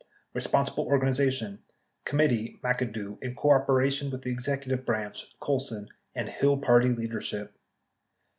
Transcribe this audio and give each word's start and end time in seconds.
Responsible 0.33 0.85
organization.— 0.85 1.59
Committee 2.05 2.57
(McAdoo) 2.63 3.21
in 3.21 3.35
coor 3.35 3.63
dination 3.67 4.11
with 4.11 4.23
the 4.23 4.31
Executive 4.31 4.83
Branch 4.83 5.23
(Colson) 5.39 5.89
and 6.15 6.27
Hill 6.27 6.57
party 6.57 6.89
leadership. 6.89 7.55